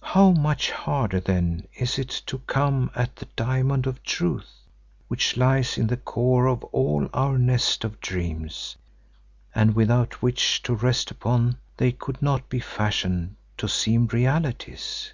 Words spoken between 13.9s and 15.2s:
realities?"